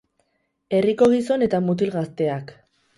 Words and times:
Herriko 0.79 1.11
gizon 1.13 1.49
eta 1.49 1.63
mutil 1.69 1.95
gazteak. 2.01 2.55